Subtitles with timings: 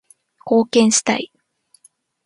[0.47, 1.31] 貢献したい